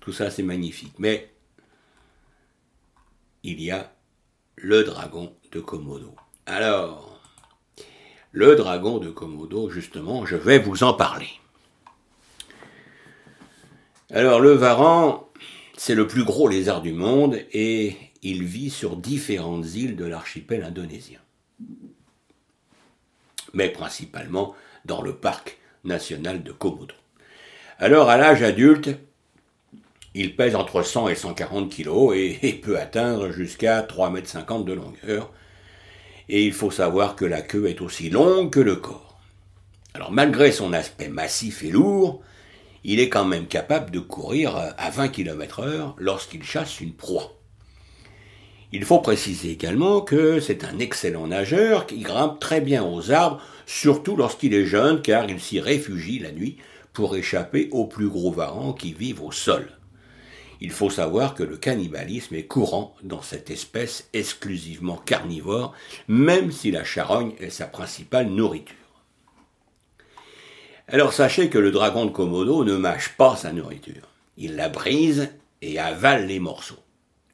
Tout 0.00 0.12
ça, 0.12 0.30
c'est 0.30 0.42
magnifique. 0.42 0.92
Mais 0.98 1.32
il 3.42 3.60
y 3.60 3.70
a 3.70 3.90
le 4.56 4.84
dragon 4.84 5.34
de 5.50 5.60
Komodo. 5.60 6.14
Alors, 6.44 7.18
le 8.32 8.54
dragon 8.54 8.98
de 8.98 9.08
Komodo, 9.08 9.70
justement, 9.70 10.26
je 10.26 10.36
vais 10.36 10.58
vous 10.58 10.84
en 10.84 10.92
parler. 10.92 11.30
Alors, 14.10 14.40
le 14.40 14.52
varan, 14.52 15.32
c'est 15.76 15.94
le 15.94 16.06
plus 16.06 16.24
gros 16.24 16.48
lézard 16.48 16.82
du 16.82 16.92
monde 16.92 17.38
et 17.52 17.96
il 18.22 18.44
vit 18.44 18.70
sur 18.70 18.96
différentes 18.96 19.74
îles 19.74 19.96
de 19.96 20.04
l'archipel 20.04 20.64
indonésien. 20.64 21.18
Mais 23.54 23.68
principalement 23.68 24.54
dans 24.84 25.02
le 25.02 25.14
parc 25.14 25.58
national 25.84 26.42
de 26.42 26.52
Komodo. 26.52 26.94
Alors, 27.78 28.10
à 28.10 28.16
l'âge 28.16 28.42
adulte, 28.42 28.90
il 30.14 30.36
pèse 30.36 30.54
entre 30.54 30.82
100 30.82 31.08
et 31.08 31.14
140 31.14 31.74
kg 31.74 32.12
et, 32.14 32.52
peut 32.52 32.78
atteindre 32.78 33.30
jusqu'à 33.30 33.82
3,50 33.82 34.58
m 34.58 34.64
de 34.64 34.72
longueur. 34.72 35.32
Et 36.28 36.46
il 36.46 36.52
faut 36.52 36.70
savoir 36.70 37.16
que 37.16 37.24
la 37.24 37.42
queue 37.42 37.68
est 37.68 37.80
aussi 37.80 38.10
longue 38.10 38.50
que 38.50 38.60
le 38.60 38.76
corps. 38.76 39.20
Alors, 39.94 40.12
malgré 40.12 40.52
son 40.52 40.72
aspect 40.72 41.08
massif 41.08 41.62
et 41.64 41.70
lourd, 41.70 42.22
il 42.84 43.00
est 43.00 43.08
quand 43.08 43.24
même 43.24 43.46
capable 43.46 43.90
de 43.90 44.00
courir 44.00 44.56
à 44.56 44.90
20 44.90 45.08
km 45.08 45.60
heure 45.60 45.94
lorsqu'il 45.98 46.42
chasse 46.42 46.80
une 46.80 46.94
proie. 46.94 47.38
Il 48.74 48.86
faut 48.86 49.00
préciser 49.00 49.50
également 49.50 50.00
que 50.00 50.40
c'est 50.40 50.64
un 50.64 50.78
excellent 50.78 51.26
nageur 51.26 51.86
qui 51.86 51.98
grimpe 51.98 52.40
très 52.40 52.62
bien 52.62 52.82
aux 52.82 53.10
arbres, 53.10 53.42
surtout 53.66 54.16
lorsqu'il 54.16 54.54
est 54.54 54.64
jeune, 54.64 55.02
car 55.02 55.28
il 55.28 55.40
s'y 55.40 55.60
réfugie 55.60 56.18
la 56.18 56.32
nuit 56.32 56.56
pour 56.94 57.14
échapper 57.14 57.68
aux 57.70 57.86
plus 57.86 58.08
gros 58.08 58.32
varans 58.32 58.72
qui 58.72 58.94
vivent 58.94 59.22
au 59.22 59.30
sol. 59.30 59.68
Il 60.62 60.70
faut 60.70 60.90
savoir 60.90 61.34
que 61.34 61.42
le 61.42 61.58
cannibalisme 61.58 62.34
est 62.34 62.46
courant 62.46 62.94
dans 63.02 63.20
cette 63.20 63.50
espèce 63.50 64.08
exclusivement 64.14 64.96
carnivore, 64.96 65.74
même 66.08 66.50
si 66.50 66.70
la 66.70 66.84
charogne 66.84 67.32
est 67.40 67.50
sa 67.50 67.66
principale 67.66 68.28
nourriture. 68.28 68.81
Alors 70.92 71.14
sachez 71.14 71.48
que 71.48 71.56
le 71.56 71.70
dragon 71.70 72.04
de 72.04 72.10
Komodo 72.10 72.64
ne 72.64 72.76
mâche 72.76 73.14
pas 73.16 73.34
sa 73.34 73.50
nourriture. 73.50 74.08
Il 74.36 74.56
la 74.56 74.68
brise 74.68 75.30
et 75.62 75.78
avale 75.78 76.26
les 76.26 76.38
morceaux. 76.38 76.82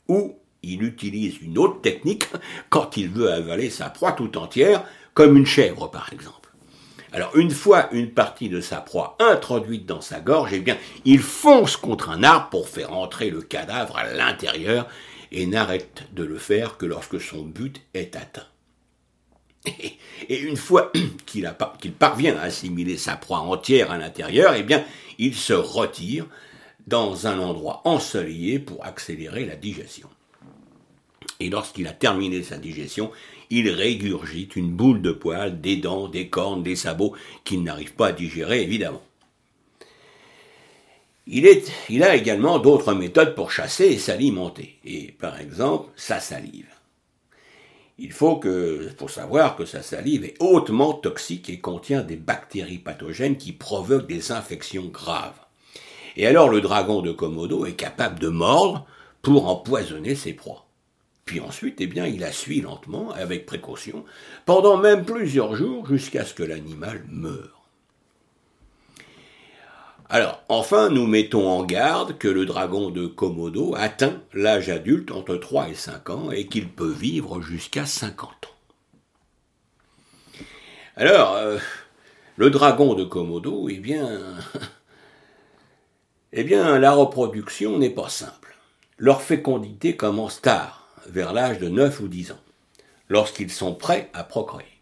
Ou 0.06 0.36
il 0.62 0.84
utilise 0.84 1.42
une 1.42 1.58
autre 1.58 1.80
technique 1.80 2.28
quand 2.70 2.96
il 2.96 3.08
veut 3.08 3.32
avaler 3.32 3.68
sa 3.68 3.90
proie 3.90 4.12
tout 4.12 4.38
entière, 4.38 4.84
comme 5.12 5.36
une 5.36 5.44
chèvre 5.44 5.90
par 5.90 6.12
exemple. 6.12 6.50
Alors 7.12 7.36
une 7.36 7.50
fois 7.50 7.88
une 7.90 8.12
partie 8.12 8.48
de 8.48 8.60
sa 8.60 8.80
proie 8.80 9.16
introduite 9.18 9.86
dans 9.86 10.02
sa 10.02 10.20
gorge, 10.20 10.52
eh 10.52 10.60
bien, 10.60 10.78
il 11.04 11.18
fonce 11.18 11.76
contre 11.76 12.10
un 12.10 12.22
arbre 12.22 12.50
pour 12.50 12.68
faire 12.68 12.92
entrer 12.92 13.28
le 13.28 13.42
cadavre 13.42 13.96
à 13.96 14.04
l'intérieur 14.04 14.86
et 15.32 15.46
n'arrête 15.48 16.04
de 16.12 16.22
le 16.22 16.38
faire 16.38 16.76
que 16.76 16.86
lorsque 16.86 17.20
son 17.20 17.42
but 17.42 17.82
est 17.92 18.14
atteint. 18.14 18.46
Et 20.28 20.38
une 20.40 20.56
fois 20.56 20.92
qu'il 21.26 21.92
parvient 21.92 22.36
à 22.36 22.42
assimiler 22.42 22.96
sa 22.96 23.16
proie 23.16 23.38
entière 23.38 23.90
à 23.90 23.98
l'intérieur, 23.98 24.54
eh 24.56 24.62
bien, 24.62 24.84
il 25.18 25.34
se 25.34 25.52
retire 25.52 26.26
dans 26.86 27.26
un 27.26 27.38
endroit 27.38 27.82
ensoleillé 27.84 28.58
pour 28.58 28.84
accélérer 28.84 29.44
la 29.44 29.56
digestion. 29.56 30.08
Et 31.40 31.50
lorsqu'il 31.50 31.86
a 31.86 31.92
terminé 31.92 32.42
sa 32.42 32.56
digestion, 32.56 33.12
il 33.50 33.70
régurgite 33.70 34.56
une 34.56 34.70
boule 34.70 35.02
de 35.02 35.12
poils, 35.12 35.60
des 35.60 35.76
dents, 35.76 36.08
des 36.08 36.28
cornes, 36.28 36.62
des 36.62 36.76
sabots 36.76 37.14
qu'il 37.44 37.62
n'arrive 37.62 37.94
pas 37.94 38.08
à 38.08 38.12
digérer, 38.12 38.62
évidemment. 38.62 39.02
Il, 41.30 42.02
a 42.02 42.16
également 42.16 42.58
d'autres 42.58 42.94
méthodes 42.94 43.34
pour 43.34 43.50
chasser 43.50 43.84
et 43.84 43.98
s'alimenter, 43.98 44.78
et 44.84 45.12
par 45.12 45.38
exemple 45.38 45.90
sa 45.94 46.20
salive. 46.20 46.77
Il 48.00 48.12
faut, 48.12 48.40
savoir 49.08 49.56
que 49.56 49.64
sa 49.64 49.82
salive 49.82 50.24
est 50.24 50.36
hautement 50.38 50.92
toxique 50.92 51.50
et 51.50 51.58
contient 51.58 52.02
des 52.02 52.16
bactéries 52.16 52.78
pathogènes 52.78 53.36
qui 53.36 53.52
provoquent 53.52 54.06
des 54.06 54.30
infections 54.30 54.86
graves. 54.86 55.40
Et 56.16 56.26
alors 56.26 56.48
le 56.48 56.60
dragon 56.60 57.02
de 57.02 57.10
Komodo 57.10 57.66
est 57.66 57.74
capable 57.74 58.20
de 58.20 58.28
mordre 58.28 58.86
pour 59.20 59.48
empoisonner 59.48 60.14
ses 60.14 60.32
proies. 60.32 60.64
Puis 61.24 61.40
ensuite, 61.40 61.80
eh 61.80 61.86
bien, 61.86 62.06
il 62.06 62.20
la 62.20 62.32
suit 62.32 62.60
lentement, 62.60 63.10
avec 63.10 63.46
précaution, 63.46 64.04
pendant 64.46 64.78
même 64.78 65.04
plusieurs 65.04 65.56
jours, 65.56 65.86
jusqu'à 65.86 66.24
ce 66.24 66.32
que 66.34 66.42
l'animal 66.42 67.04
meure. 67.10 67.57
Alors, 70.10 70.42
enfin, 70.48 70.88
nous 70.88 71.06
mettons 71.06 71.46
en 71.46 71.64
garde 71.64 72.16
que 72.16 72.28
le 72.28 72.46
dragon 72.46 72.88
de 72.88 73.06
Komodo 73.06 73.74
atteint 73.76 74.22
l'âge 74.32 74.70
adulte 74.70 75.10
entre 75.10 75.36
3 75.36 75.68
et 75.68 75.74
5 75.74 76.08
ans 76.08 76.30
et 76.30 76.46
qu'il 76.46 76.70
peut 76.70 76.90
vivre 76.90 77.42
jusqu'à 77.42 77.84
50 77.84 78.30
ans. 78.30 78.48
Alors, 80.96 81.34
euh, 81.34 81.58
le 82.36 82.48
dragon 82.48 82.94
de 82.94 83.04
Komodo, 83.04 83.68
eh 83.68 83.76
bien, 83.76 84.18
eh 86.32 86.42
bien, 86.42 86.78
la 86.78 86.92
reproduction 86.92 87.76
n'est 87.76 87.90
pas 87.90 88.08
simple. 88.08 88.56
Leur 88.96 89.20
fécondité 89.20 89.94
commence 89.94 90.40
tard 90.40 90.88
vers 91.06 91.34
l'âge 91.34 91.58
de 91.58 91.68
9 91.68 92.00
ou 92.00 92.08
10 92.08 92.32
ans, 92.32 92.40
lorsqu'ils 93.10 93.50
sont 93.50 93.74
prêts 93.74 94.08
à 94.14 94.24
procréer. 94.24 94.77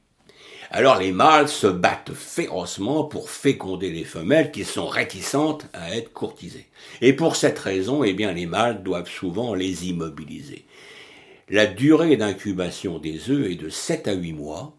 Alors 0.70 0.98
les 0.98 1.12
mâles 1.12 1.48
se 1.48 1.66
battent 1.66 2.12
férocement 2.12 3.04
pour 3.04 3.30
féconder 3.30 3.90
les 3.90 4.04
femelles 4.04 4.50
qui 4.50 4.64
sont 4.64 4.88
réticentes 4.88 5.66
à 5.72 5.96
être 5.96 6.12
courtisées. 6.12 6.66
Et 7.00 7.12
pour 7.12 7.36
cette 7.36 7.58
raison, 7.58 8.02
eh 8.04 8.12
les 8.12 8.46
mâles 8.46 8.82
doivent 8.82 9.10
souvent 9.10 9.54
les 9.54 9.88
immobiliser. 9.88 10.64
La 11.48 11.66
durée 11.66 12.16
d'incubation 12.16 12.98
des 12.98 13.30
œufs 13.30 13.50
est 13.50 13.54
de 13.54 13.68
7 13.68 14.08
à 14.08 14.14
8 14.14 14.32
mois, 14.32 14.74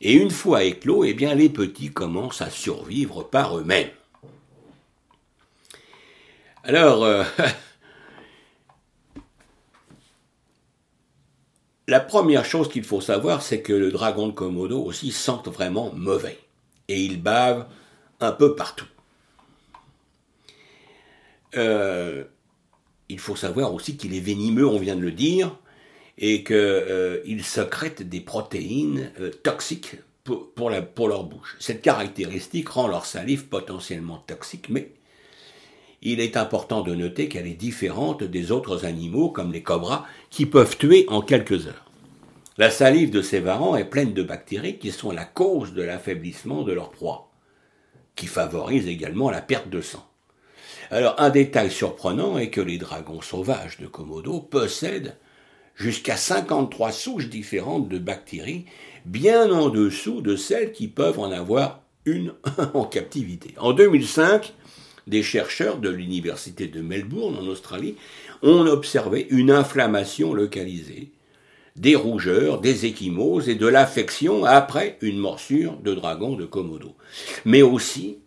et 0.00 0.14
une 0.14 0.30
fois 0.30 0.64
éclos, 0.64 1.04
eh 1.04 1.12
les 1.12 1.48
petits 1.48 1.90
commencent 1.90 2.42
à 2.42 2.50
survivre 2.50 3.22
par 3.22 3.58
eux-mêmes. 3.58 3.90
Alors, 6.64 7.04
euh, 7.04 7.22
La 11.88 12.00
première 12.00 12.44
chose 12.44 12.68
qu'il 12.68 12.82
faut 12.82 13.00
savoir, 13.00 13.42
c'est 13.42 13.62
que 13.62 13.72
le 13.72 13.92
dragon 13.92 14.26
de 14.26 14.32
Komodo 14.32 14.82
aussi 14.82 15.12
sent 15.12 15.38
vraiment 15.46 15.92
mauvais. 15.94 16.38
Et 16.88 17.00
il 17.00 17.22
bave 17.22 17.66
un 18.20 18.32
peu 18.32 18.56
partout. 18.56 18.86
Euh, 21.56 22.24
il 23.08 23.20
faut 23.20 23.36
savoir 23.36 23.72
aussi 23.72 23.96
qu'il 23.96 24.14
est 24.14 24.20
venimeux, 24.20 24.66
on 24.66 24.78
vient 24.78 24.96
de 24.96 25.00
le 25.00 25.12
dire, 25.12 25.56
et 26.18 26.42
qu'il 26.42 26.56
euh, 26.56 27.42
secrète 27.42 28.02
des 28.02 28.20
protéines 28.20 29.12
euh, 29.20 29.30
toxiques 29.30 29.96
pour, 30.24 30.70
leur 30.70 31.24
bouche. 31.24 31.56
Cette 31.60 31.82
caractéristique 31.82 32.68
rend 32.68 32.88
leur 32.88 33.06
salive 33.06 33.46
potentiellement 33.46 34.24
toxique, 34.26 34.68
mais 34.70 34.90
il 36.12 36.20
est 36.20 36.36
important 36.36 36.82
de 36.82 36.94
noter 36.94 37.28
qu'elle 37.28 37.48
est 37.48 37.54
différente 37.54 38.22
des 38.22 38.52
autres 38.52 38.84
animaux 38.84 39.28
comme 39.28 39.52
les 39.52 39.64
cobras 39.64 40.06
qui 40.30 40.46
peuvent 40.46 40.78
tuer 40.78 41.04
en 41.08 41.20
quelques 41.20 41.66
heures. 41.66 41.90
La 42.58 42.70
salive 42.70 43.10
de 43.10 43.22
ces 43.22 43.40
varans 43.40 43.74
est 43.74 43.84
pleine 43.84 44.14
de 44.14 44.22
bactéries 44.22 44.78
qui 44.78 44.92
sont 44.92 45.10
la 45.10 45.24
cause 45.24 45.74
de 45.74 45.82
l'affaiblissement 45.82 46.62
de 46.62 46.72
leur 46.72 46.90
proie, 46.90 47.32
qui 48.14 48.28
favorise 48.28 48.86
également 48.86 49.30
la 49.30 49.42
perte 49.42 49.68
de 49.68 49.80
sang. 49.80 50.06
Alors, 50.92 51.16
un 51.18 51.30
détail 51.30 51.72
surprenant 51.72 52.38
est 52.38 52.50
que 52.50 52.60
les 52.60 52.78
dragons 52.78 53.20
sauvages 53.20 53.78
de 53.78 53.88
Komodo 53.88 54.38
possèdent 54.38 55.16
jusqu'à 55.74 56.16
53 56.16 56.92
souches 56.92 57.28
différentes 57.28 57.88
de 57.88 57.98
bactéries, 57.98 58.66
bien 59.06 59.50
en 59.50 59.70
dessous 59.70 60.20
de 60.20 60.36
celles 60.36 60.70
qui 60.70 60.86
peuvent 60.86 61.18
en 61.18 61.32
avoir 61.32 61.82
une 62.04 62.32
en 62.74 62.84
captivité. 62.84 63.54
En 63.58 63.72
2005, 63.72 64.54
des 65.06 65.22
chercheurs 65.22 65.78
de 65.78 65.88
l'université 65.88 66.66
de 66.66 66.80
Melbourne 66.80 67.36
en 67.36 67.46
Australie 67.46 67.96
ont 68.42 68.66
observé 68.66 69.26
une 69.30 69.50
inflammation 69.50 70.34
localisée, 70.34 71.10
des 71.76 71.94
rougeurs, 71.94 72.60
des 72.60 72.86
échymoses 72.86 73.48
et 73.48 73.54
de 73.54 73.66
l'affection 73.66 74.44
après 74.44 74.98
une 75.02 75.18
morsure 75.18 75.76
de 75.78 75.94
dragon 75.94 76.36
de 76.36 76.46
Komodo, 76.46 76.96
mais 77.44 77.62
aussi 77.62 78.18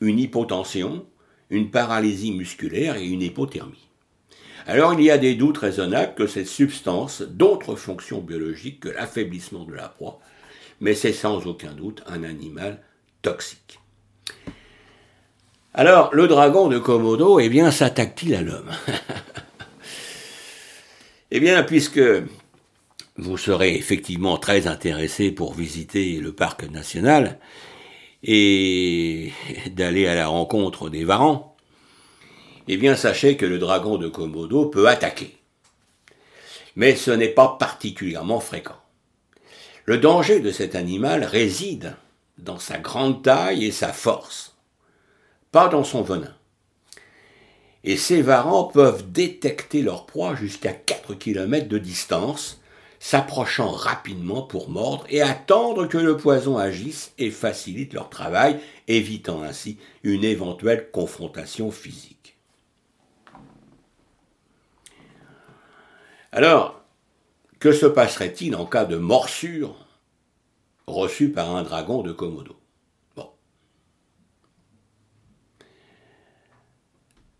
une 0.00 0.18
hypotension, 0.18 1.06
une 1.50 1.70
paralysie 1.70 2.32
musculaire 2.32 2.96
et 2.96 3.06
une 3.06 3.22
hypothermie. 3.22 3.86
Alors 4.66 4.94
il 4.94 5.02
y 5.02 5.10
a 5.10 5.18
des 5.18 5.36
doutes 5.36 5.58
raisonnables 5.58 6.14
que 6.14 6.26
cette 6.26 6.48
substance 6.48 7.22
d'autres 7.22 7.76
fonctions 7.76 8.20
biologiques 8.20 8.80
que 8.80 8.88
l'affaiblissement 8.88 9.64
de 9.64 9.74
la 9.74 9.88
proie, 9.88 10.18
mais 10.80 10.94
c'est 10.94 11.12
sans 11.12 11.46
aucun 11.46 11.72
doute 11.72 12.02
un 12.06 12.24
animal 12.24 12.82
toxique. 13.22 13.78
Alors, 15.78 16.08
le 16.14 16.26
dragon 16.26 16.68
de 16.68 16.78
Komodo, 16.78 17.38
eh 17.38 17.50
bien, 17.50 17.70
s'attaque-t-il 17.70 18.34
à 18.34 18.40
l'homme? 18.42 18.70
Eh 21.32 21.40
bien, 21.40 21.64
puisque 21.64 22.00
vous 23.16 23.36
serez 23.36 23.74
effectivement 23.74 24.38
très 24.38 24.68
intéressé 24.68 25.32
pour 25.32 25.54
visiter 25.54 26.18
le 26.18 26.32
parc 26.32 26.62
national 26.70 27.40
et 28.22 29.32
d'aller 29.72 30.06
à 30.06 30.14
la 30.14 30.28
rencontre 30.28 30.88
des 30.88 31.04
varans, 31.04 31.56
eh 32.68 32.76
bien, 32.76 32.94
sachez 32.94 33.36
que 33.36 33.44
le 33.44 33.58
dragon 33.58 33.98
de 33.98 34.08
Komodo 34.08 34.66
peut 34.66 34.88
attaquer. 34.88 35.36
Mais 36.76 36.94
ce 36.94 37.10
n'est 37.10 37.28
pas 37.28 37.56
particulièrement 37.58 38.40
fréquent. 38.40 38.80
Le 39.84 39.98
danger 39.98 40.38
de 40.38 40.52
cet 40.52 40.76
animal 40.76 41.24
réside 41.24 41.96
dans 42.38 42.60
sa 42.60 42.78
grande 42.78 43.22
taille 43.22 43.66
et 43.66 43.72
sa 43.72 43.92
force 43.92 44.55
pas 45.52 45.68
dans 45.68 45.84
son 45.84 46.02
venin. 46.02 46.34
Et 47.84 47.96
ces 47.96 48.20
varans 48.20 48.64
peuvent 48.64 49.12
détecter 49.12 49.82
leur 49.82 50.06
proie 50.06 50.34
jusqu'à 50.34 50.72
4 50.72 51.14
km 51.14 51.68
de 51.68 51.78
distance, 51.78 52.60
s'approchant 52.98 53.70
rapidement 53.70 54.42
pour 54.42 54.68
mordre 54.68 55.04
et 55.08 55.22
attendre 55.22 55.86
que 55.86 55.98
le 55.98 56.16
poison 56.16 56.58
agisse 56.58 57.12
et 57.18 57.30
facilite 57.30 57.92
leur 57.92 58.10
travail, 58.10 58.58
évitant 58.88 59.42
ainsi 59.42 59.78
une 60.02 60.24
éventuelle 60.24 60.90
confrontation 60.90 61.70
physique. 61.70 62.36
Alors, 66.32 66.82
que 67.60 67.72
se 67.72 67.86
passerait-il 67.86 68.56
en 68.56 68.66
cas 68.66 68.84
de 68.84 68.96
morsure 68.96 69.76
reçue 70.86 71.30
par 71.30 71.54
un 71.54 71.62
dragon 71.62 72.02
de 72.02 72.12
Komodo? 72.12 72.55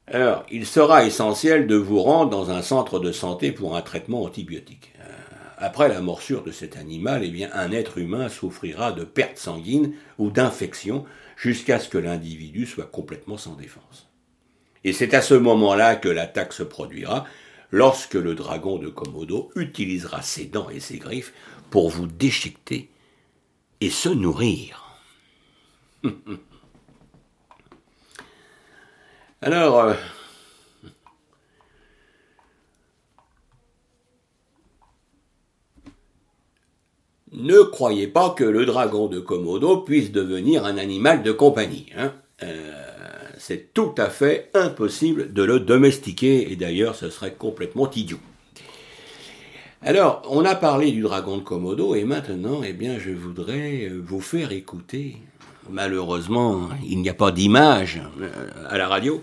Alors, 0.08 0.46
il 0.52 0.66
sera 0.66 1.04
essentiel 1.04 1.66
de 1.66 1.74
vous 1.74 2.00
rendre 2.00 2.30
dans 2.30 2.50
un 2.50 2.62
centre 2.62 3.00
de 3.00 3.10
santé 3.10 3.50
pour 3.50 3.76
un 3.76 3.82
traitement 3.82 4.22
antibiotique. 4.22 4.92
Euh, 5.00 5.12
après 5.58 5.88
la 5.88 6.00
morsure 6.00 6.44
de 6.44 6.52
cet 6.52 6.76
animal, 6.76 7.24
eh 7.24 7.30
bien, 7.30 7.50
un 7.52 7.72
être 7.72 7.98
humain 7.98 8.28
souffrira 8.28 8.92
de 8.92 9.02
pertes 9.02 9.38
sanguines 9.38 9.94
ou 10.18 10.30
d'infections 10.30 11.04
jusqu'à 11.36 11.80
ce 11.80 11.88
que 11.88 11.98
l'individu 11.98 12.66
soit 12.66 12.86
complètement 12.86 13.36
sans 13.36 13.54
défense. 13.54 14.08
Et 14.84 14.92
c'est 14.92 15.12
à 15.12 15.22
ce 15.22 15.34
moment-là 15.34 15.96
que 15.96 16.08
l'attaque 16.08 16.52
se 16.52 16.62
produira, 16.62 17.26
lorsque 17.72 18.14
le 18.14 18.36
dragon 18.36 18.78
de 18.78 18.88
Komodo 18.88 19.50
utilisera 19.56 20.22
ses 20.22 20.44
dents 20.44 20.70
et 20.70 20.78
ses 20.78 20.98
griffes 20.98 21.32
pour 21.70 21.90
vous 21.90 22.06
déchiqueter 22.06 22.88
et 23.80 23.90
se 23.90 24.08
nourrir. 24.08 25.00
Alors, 29.46 29.78
euh, 29.78 29.94
ne 37.30 37.62
croyez 37.62 38.08
pas 38.08 38.30
que 38.30 38.42
le 38.42 38.66
dragon 38.66 39.06
de 39.06 39.20
Komodo 39.20 39.82
puisse 39.82 40.10
devenir 40.10 40.64
un 40.64 40.76
animal 40.78 41.22
de 41.22 41.30
compagnie. 41.30 41.86
Hein. 41.96 42.12
Euh, 42.42 42.72
c'est 43.38 43.72
tout 43.72 43.94
à 43.98 44.10
fait 44.10 44.50
impossible 44.52 45.32
de 45.32 45.44
le 45.44 45.60
domestiquer, 45.60 46.50
et 46.50 46.56
d'ailleurs 46.56 46.96
ce 46.96 47.08
serait 47.08 47.34
complètement 47.34 47.88
idiot. 47.92 48.18
Alors, 49.80 50.26
on 50.28 50.44
a 50.44 50.56
parlé 50.56 50.90
du 50.90 51.02
dragon 51.02 51.36
de 51.36 51.42
Komodo, 51.42 51.94
et 51.94 52.02
maintenant, 52.02 52.62
eh 52.64 52.72
bien, 52.72 52.98
je 52.98 53.12
voudrais 53.12 53.92
vous 53.96 54.20
faire 54.20 54.50
écouter 54.50 55.18
malheureusement, 55.70 56.68
il 56.84 57.00
n'y 57.00 57.08
a 57.08 57.14
pas 57.14 57.30
d'image 57.30 58.00
euh, 58.20 58.50
à 58.68 58.78
la 58.78 58.88
radio. 58.88 59.22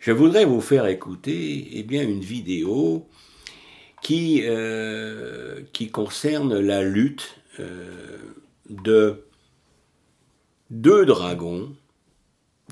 Je 0.00 0.12
voudrais 0.12 0.44
vous 0.44 0.60
faire 0.60 0.86
écouter 0.86 1.68
eh 1.72 1.82
bien, 1.82 2.02
une 2.02 2.20
vidéo 2.20 3.06
qui, 4.02 4.42
euh, 4.44 5.60
concerne 5.92 6.58
la 6.58 6.82
lutte 6.82 7.36
euh, 7.60 8.18
de 8.68 9.24
deux 10.70 11.04
dragons 11.04 11.74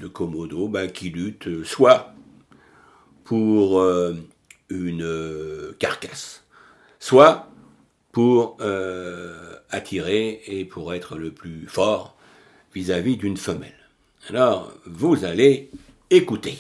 de 0.00 0.08
Komodo 0.08 0.68
bah, 0.68 0.88
qui 0.88 1.10
luttent 1.10 1.62
soit 1.64 2.14
pour 3.24 3.84
une 4.70 5.74
carcasse, 5.78 6.44
soit 6.98 7.48
pour 8.10 8.56
attirer 9.70 10.40
et 10.46 10.64
pour 10.64 10.94
être 10.94 11.16
le 11.16 11.30
plus 11.30 11.66
fort 11.68 12.16
vis-à-vis 12.74 13.16
d'une 13.16 13.36
femelle. 13.36 13.72
Alors, 14.28 14.72
vous 14.86 15.24
allez 15.24 15.70
écouter. 16.10 16.58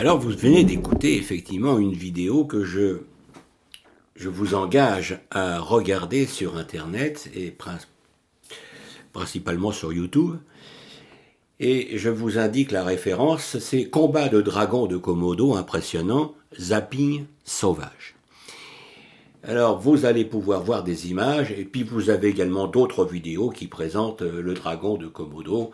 Alors 0.00 0.18
vous 0.18 0.30
venez 0.30 0.64
d'écouter 0.64 1.18
effectivement 1.18 1.78
une 1.78 1.92
vidéo 1.92 2.46
que 2.46 2.64
je, 2.64 3.00
je 4.16 4.30
vous 4.30 4.54
engage 4.54 5.20
à 5.30 5.58
regarder 5.58 6.24
sur 6.24 6.56
Internet 6.56 7.30
et 7.34 7.54
principalement 9.12 9.72
sur 9.72 9.92
YouTube. 9.92 10.36
Et 11.58 11.98
je 11.98 12.08
vous 12.08 12.38
indique 12.38 12.70
la 12.70 12.82
référence, 12.82 13.58
c'est 13.58 13.90
Combat 13.90 14.30
de 14.30 14.40
dragons 14.40 14.86
de 14.86 14.96
Komodo 14.96 15.54
impressionnant, 15.54 16.34
zapping 16.58 17.26
sauvage. 17.44 18.14
Alors 19.42 19.78
vous 19.80 20.06
allez 20.06 20.24
pouvoir 20.24 20.62
voir 20.62 20.82
des 20.82 21.10
images 21.10 21.52
et 21.52 21.66
puis 21.66 21.82
vous 21.82 22.08
avez 22.08 22.28
également 22.28 22.68
d'autres 22.68 23.04
vidéos 23.04 23.50
qui 23.50 23.66
présentent 23.66 24.22
le 24.22 24.54
dragon 24.54 24.96
de 24.96 25.08
Komodo 25.08 25.72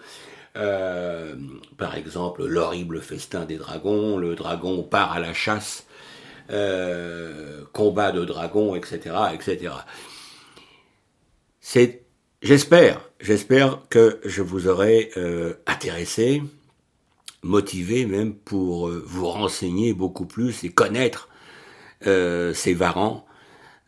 euh, 0.56 1.34
par 1.76 1.96
exemple, 1.96 2.46
l'horrible 2.46 3.00
festin 3.00 3.44
des 3.44 3.56
dragons, 3.56 4.16
le 4.16 4.34
dragon 4.34 4.82
part 4.82 5.12
à 5.12 5.20
la 5.20 5.34
chasse, 5.34 5.86
euh, 6.50 7.62
combat 7.72 8.12
de 8.12 8.24
dragons, 8.24 8.74
etc., 8.74 9.14
etc. 9.34 9.74
C'est, 11.60 12.04
j'espère, 12.42 13.00
j'espère 13.20 13.80
que 13.90 14.20
je 14.24 14.42
vous 14.42 14.68
aurai 14.68 15.10
euh, 15.16 15.54
intéressé, 15.66 16.42
motivé 17.42 18.06
même 18.06 18.34
pour 18.34 18.88
vous 18.88 19.26
renseigner 19.26 19.92
beaucoup 19.92 20.26
plus 20.26 20.64
et 20.64 20.70
connaître 20.70 21.28
ces 22.02 22.74
varans 22.74 23.26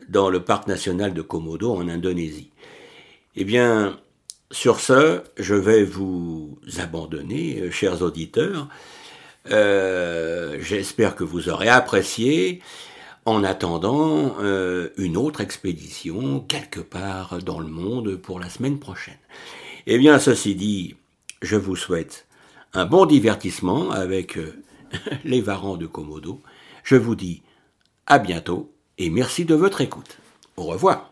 dans 0.07 0.29
le 0.29 0.43
parc 0.43 0.67
national 0.67 1.13
de 1.13 1.21
Komodo 1.21 1.73
en 1.75 1.87
Indonésie. 1.87 2.51
Eh 3.35 3.45
bien, 3.45 3.99
sur 4.51 4.79
ce, 4.79 5.21
je 5.37 5.55
vais 5.55 5.83
vous 5.83 6.57
abandonner, 6.79 7.59
euh, 7.61 7.71
chers 7.71 8.01
auditeurs. 8.01 8.67
Euh, 9.51 10.57
j'espère 10.61 11.15
que 11.15 11.23
vous 11.23 11.49
aurez 11.49 11.69
apprécié. 11.69 12.61
en 13.25 13.43
attendant 13.43 14.37
euh, 14.39 14.89
une 14.97 15.15
autre 15.15 15.41
expédition 15.41 16.39
quelque 16.39 16.79
part 16.79 17.39
dans 17.43 17.59
le 17.59 17.67
monde 17.67 18.15
pour 18.15 18.39
la 18.39 18.49
semaine 18.49 18.79
prochaine. 18.79 19.19
Eh 19.85 19.99
bien, 19.99 20.17
ceci 20.17 20.55
dit, 20.55 20.95
je 21.43 21.55
vous 21.55 21.75
souhaite 21.75 22.25
un 22.73 22.85
bon 22.85 23.05
divertissement 23.05 23.91
avec 23.91 24.39
les 25.25 25.41
varans 25.41 25.77
de 25.77 25.85
Komodo. 25.85 26.41
Je 26.83 26.95
vous 26.95 27.15
dis 27.15 27.43
à 28.07 28.17
bientôt 28.17 28.71
et 28.97 29.11
merci 29.11 29.45
de 29.45 29.53
votre 29.53 29.81
écoute. 29.81 30.17
Au 30.57 30.63
revoir. 30.63 31.11